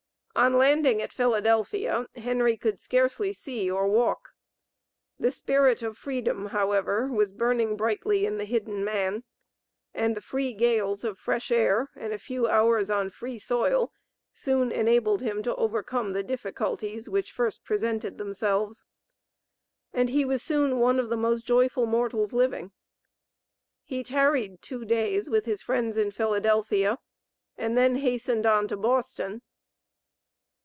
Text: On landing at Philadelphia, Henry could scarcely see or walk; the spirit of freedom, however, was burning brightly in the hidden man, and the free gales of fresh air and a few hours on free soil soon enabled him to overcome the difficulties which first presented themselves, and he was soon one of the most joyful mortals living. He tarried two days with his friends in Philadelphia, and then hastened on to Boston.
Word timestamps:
On 0.33 0.57
landing 0.57 1.01
at 1.01 1.11
Philadelphia, 1.11 2.07
Henry 2.15 2.55
could 2.55 2.79
scarcely 2.79 3.33
see 3.33 3.69
or 3.69 3.87
walk; 3.87 4.29
the 5.19 5.29
spirit 5.29 5.83
of 5.83 5.97
freedom, 5.97 6.47
however, 6.47 7.07
was 7.07 7.33
burning 7.33 7.75
brightly 7.75 8.25
in 8.25 8.37
the 8.37 8.45
hidden 8.45 8.83
man, 8.83 9.23
and 9.93 10.15
the 10.15 10.21
free 10.21 10.53
gales 10.53 11.03
of 11.03 11.19
fresh 11.19 11.51
air 11.51 11.89
and 11.97 12.13
a 12.13 12.17
few 12.17 12.47
hours 12.47 12.89
on 12.89 13.09
free 13.09 13.37
soil 13.37 13.91
soon 14.33 14.71
enabled 14.71 15.21
him 15.21 15.43
to 15.43 15.53
overcome 15.57 16.13
the 16.13 16.23
difficulties 16.23 17.09
which 17.09 17.31
first 17.33 17.65
presented 17.65 18.17
themselves, 18.17 18.85
and 19.93 20.09
he 20.09 20.23
was 20.23 20.41
soon 20.41 20.79
one 20.79 20.97
of 20.97 21.09
the 21.09 21.17
most 21.17 21.45
joyful 21.45 21.85
mortals 21.85 22.31
living. 22.33 22.71
He 23.83 24.01
tarried 24.01 24.61
two 24.61 24.85
days 24.85 25.29
with 25.29 25.45
his 25.45 25.61
friends 25.61 25.97
in 25.97 26.09
Philadelphia, 26.09 26.99
and 27.57 27.77
then 27.77 27.95
hastened 27.97 28.45
on 28.45 28.69
to 28.69 28.77
Boston. 28.77 29.41